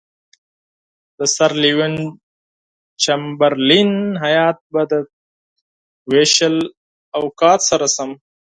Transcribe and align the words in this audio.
د 1.17 1.19
سر 1.35 1.51
لیوین 1.63 1.95
چمبرلین 3.03 3.91
هیات 4.23 4.57
به 4.71 4.81
د 4.91 4.93
تقسیم 6.05 6.53
اوقات 7.19 7.59
سره 7.69 7.87
سم. 7.95 8.09